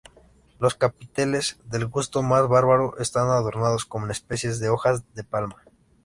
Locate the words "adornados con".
3.29-4.09